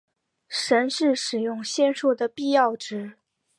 [0.47, 3.19] 神是使用仙术的必要值。